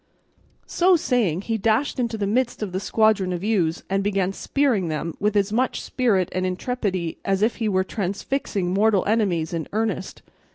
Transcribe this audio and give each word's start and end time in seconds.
So 0.65 0.95
saying, 0.95 1.41
he 1.43 1.59
dashed 1.59 1.99
into 1.99 2.17
the 2.17 2.25
midst 2.25 2.63
of 2.63 2.71
the 2.71 2.79
squadron 2.79 3.31
of 3.31 3.43
ewes, 3.43 3.83
and 3.87 4.03
began 4.03 4.33
spearing 4.33 4.87
them 4.87 5.13
with 5.19 5.35
as 5.35 5.53
much 5.53 5.79
spirit 5.79 6.29
and 6.31 6.43
intrepidity 6.43 7.19
as 7.23 7.43
if 7.43 7.57
he 7.57 7.69
were 7.69 7.83
transfixing 7.83 8.73
mortal 8.73 9.05
enemies 9.05 9.53
in 9.53 9.67
earnest. 9.73 10.23